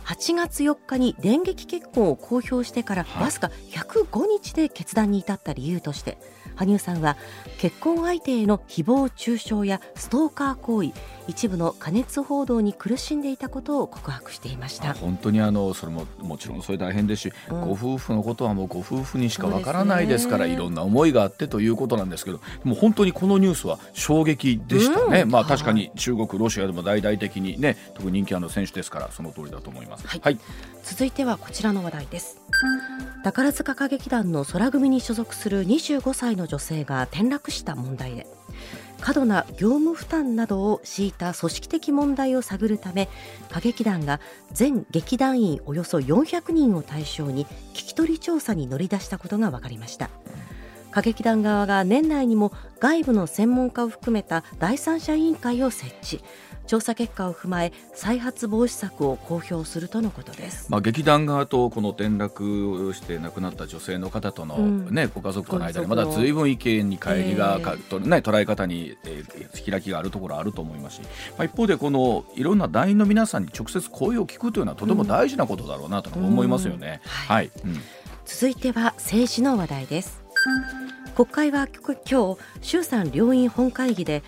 [0.05, 6.17] 8月4日に電撃結婚を公表してからわずか105日で決断に至った理由として
[6.55, 7.17] 羽生さんは
[7.57, 10.91] 結婚相手への誹謗中傷やストーカー行為
[11.27, 14.93] 一部の加熱報道に苦しんでいたことを告白していました。
[14.93, 30.39] 本当にあのそれももちろんそれ大変ですし、うん、ご夫婦のことはもうご夫婦にしかわからないですから、ね、いろんな思いがあってということなんですけどもう本当にこのニュースは衝撃でしたね、うん、まあ確かに中国ロシアでも大々的にね特に人気ある選手ですからその通りだと思います、はい、はい、
[30.83, 32.41] 続いてはこちらの話題です。
[33.23, 38.27] 宝塚歌劇団の空組に所属する25歳の女性が転落した問題で
[38.99, 43.09] 過度な業務負担などを強いた組織的問題を探るため
[43.49, 44.19] 歌劇団が
[44.51, 50.09] 全劇団員およそ400人を対象に聞き取り調査に乗り出したことが分かりました。
[50.91, 56.23] 歌劇団側が年内にも外部の専門家を含めた第三者委員会を設置
[56.67, 71.07] 調査結果を踏まえ再発防止策を公表するとのことです、まあ、劇団側とこの転落して亡くなった女性の方との、ね、うん、ご家族との間にまだずいぶん意見に乖離が、えー、ね、捉え方に、えー、開きがあるところあると思いますし、ま
[71.39, 77.01] あ、一方でこのいろんな団員の皆さんに直接声を聞くというのはとても大事なことだろうなと思いますよね。
[77.03, 77.77] はい、うん、
[78.25, 80.23] 続いては政治の話題です。
[81.15, 84.23] 国会は今日衆参両院本会議で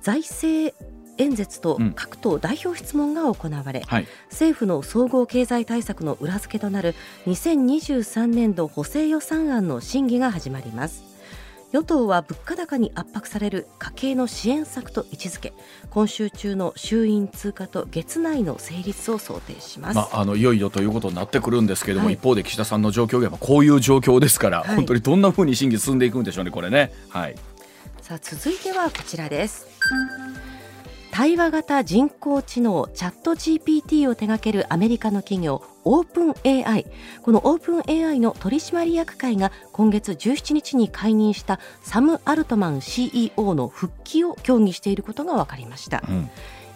[0.00, 0.74] 財政
[1.18, 6.94] 演説と各党代表質問が行われ、うんはい、政府の総合経済対策の裏付けとなる
[7.26, 11.08] 2023年度補正予算案の審議が始まります。
[11.70, 15.52] 与党は物価高に圧迫される家計の支援策と位置づけ
[15.90, 26.90] 今週中の衆院通過と月内の成立を想定します、まあ、あのいよいよということになってくるんですけれども、はい、一方で岸田さんの状況がこういう状況ですから、はい、本当にどんなふうに審議進んでいくんでしょうねこれね。
[27.10, 27.34] はい、
[28.00, 29.66] さあ続いてはこちらです。
[31.10, 36.86] 対話型人工知能チャット GPT を手掛けるアメリカの企業オープン AI
[37.22, 46.30] このオープン AI の取締役会が今月17日に解任したサム・アルトマン CEO の復帰を協議していることが分かりました、うん。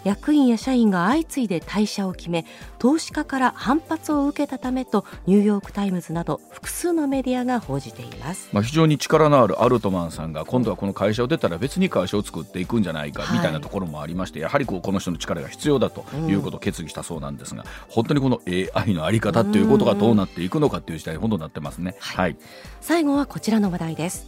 [0.05, 2.45] 役員や社員が相次いで退社を決め
[2.79, 21.95] 投資家から反発を受けたためとニューヨーク・タイムズなど複数のメディアが報じています、まあ、非常に力のあるアルトマンさんが今度はこの会社を出たら別に会社を作っていくんじゃないかみたいなところもありまして、はい、やはりこうこの人の力が必要だということを決議したそうなんですが、うん、本当にこの AI の在り方ということがどうなっていくのかという時代に本当になってますね。
[22.01, 22.37] はい、はい、
[22.81, 24.27] 最後はこちらの話題です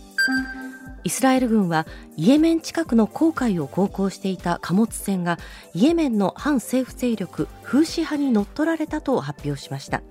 [1.05, 1.87] イスラエル軍は
[2.17, 5.39] イエメン近くの航海を航行していた貨物船が
[5.75, 10.03] イエメンの反政府勢力フーシ派に乗っ取られたと発表しました。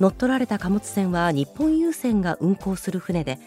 [0.00, 3.38] 乗っ取られた貨物船は日本郵船が運航する船で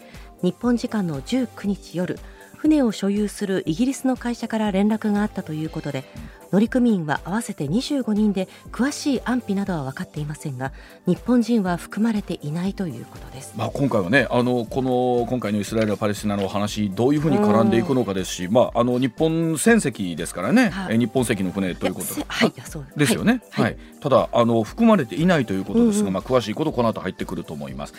[0.42, 2.18] 日本時間の19日夜
[2.60, 6.04] 船を所有するイギリスの会社から連絡があったということで
[6.52, 10.72] 乗組員は合わせて25人で詳しい安否などは分かっていませんが
[11.06, 22.24] 日本人は含まれていないということです、まあ、今回はねあのこの今回のイスラエル・パレスチナの話どういうふうに絡んでいくのかですし、まあ、あの日本船籍ですからね、はい、日本籍の船ということで。
[22.28, 22.50] はい、
[22.96, 23.14] です。
[23.14, 27.94] よね、はい、はい、ただあの含まれていないということですが、うんうん、まあ、詳しいことこの後入ってくると思います。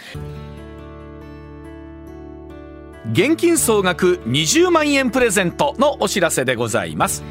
[3.10, 7.24] 現金総額20万円プレゼントのお知らせでございます。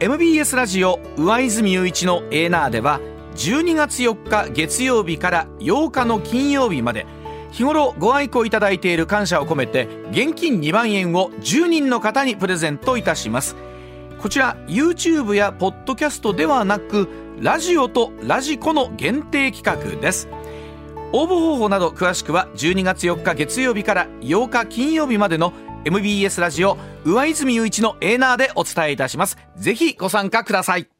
[0.00, 2.98] MBS ラジオ上泉雄一のエーナーでは
[3.36, 7.06] 12月4日月曜日から8日の金曜日まで
[7.50, 13.54] 日頃ご愛顧いただいている感謝を込めて現金2万円を10人の方にプレゼントいたします。
[14.18, 17.08] こちら YouTube やポッドキャストではなく
[17.38, 20.26] ラジオとラジコの限定企画です。
[21.12, 25.52] 応募方法など詳しくは12月4日月曜日から8日金曜日までの
[25.84, 29.36] MBS ラジオ上泉雄一のエーナーでお伝えいたします。
[29.56, 30.91] ぜひご参加ください。